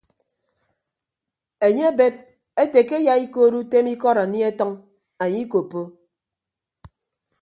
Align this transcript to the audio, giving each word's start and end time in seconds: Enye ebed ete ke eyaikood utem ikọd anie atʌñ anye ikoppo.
Enye 1.67 1.85
ebed 1.93 2.15
ete 2.63 2.79
ke 2.89 2.95
eyaikood 3.01 3.53
utem 3.61 3.85
ikọd 3.93 4.17
anie 4.23 4.45
atʌñ 4.51 4.71
anye 5.23 5.39
ikoppo. 5.45 5.81